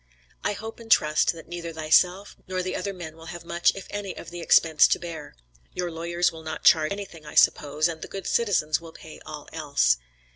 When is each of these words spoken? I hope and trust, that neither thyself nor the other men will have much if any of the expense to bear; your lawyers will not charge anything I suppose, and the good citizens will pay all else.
I 0.43 0.53
hope 0.53 0.79
and 0.79 0.89
trust, 0.89 1.31
that 1.33 1.47
neither 1.47 1.71
thyself 1.71 2.35
nor 2.47 2.63
the 2.63 2.75
other 2.75 2.91
men 2.91 3.15
will 3.15 3.27
have 3.27 3.45
much 3.45 3.71
if 3.75 3.85
any 3.91 4.17
of 4.17 4.31
the 4.31 4.39
expense 4.41 4.87
to 4.87 4.97
bear; 4.97 5.35
your 5.75 5.91
lawyers 5.91 6.31
will 6.31 6.41
not 6.41 6.63
charge 6.65 6.91
anything 6.91 7.23
I 7.23 7.35
suppose, 7.35 7.87
and 7.87 8.01
the 8.01 8.07
good 8.07 8.25
citizens 8.25 8.81
will 8.81 8.93
pay 8.93 9.19
all 9.27 9.47
else. 9.53 9.97